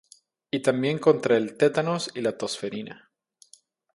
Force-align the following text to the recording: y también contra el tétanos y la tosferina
y 0.49 0.63
también 0.63 0.97
contra 0.97 1.37
el 1.37 1.55
tétanos 1.59 2.09
y 2.15 2.21
la 2.21 2.35
tosferina 2.35 3.11